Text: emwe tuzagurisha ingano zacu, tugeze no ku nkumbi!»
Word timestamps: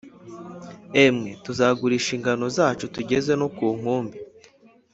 emwe 1.05 1.29
tuzagurisha 1.43 2.09
ingano 2.17 2.45
zacu, 2.57 2.85
tugeze 2.95 3.31
no 3.41 3.47
ku 3.55 3.65
nkumbi!» 3.77 4.17